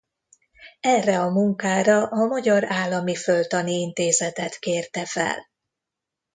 [0.79, 5.49] Erre a munkára a Magyar Állami Földtani Intézetet kérte fel.